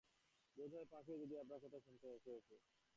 [0.57, 2.51] বোধ হয় পাখিও যদি আপনার কথা শুনত, হেসে উঠত।